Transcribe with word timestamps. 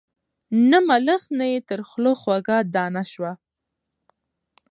نه 0.69 0.79
ملخ 0.87 1.23
نه 1.39 1.45
یې 1.51 1.59
تر 1.69 1.79
خوله 1.89 2.13
خوږه 2.21 2.57
دانه 2.73 3.03
سوه 3.13 3.31